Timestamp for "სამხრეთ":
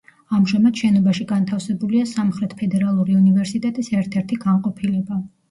2.13-2.57